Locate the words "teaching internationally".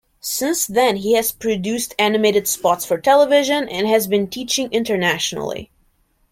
4.31-5.69